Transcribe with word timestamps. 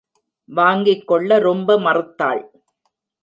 வாங்கிக் 0.49 1.07
கொள்ள 1.07 1.39
ரொம்ப 1.39 1.77
மறுத்தாள். 1.79 2.41